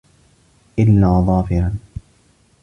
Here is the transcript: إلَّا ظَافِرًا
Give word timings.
إلَّا 0.79 1.21
ظَافِرًا 1.21 1.73